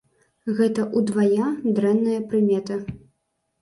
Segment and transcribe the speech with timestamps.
[0.59, 2.85] Гэта ўдвая дрэнная прымета.